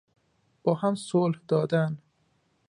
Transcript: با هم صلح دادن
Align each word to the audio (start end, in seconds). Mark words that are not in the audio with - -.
با 0.63 0.73
هم 0.73 0.95
صلح 0.95 1.39
دادن 1.47 1.97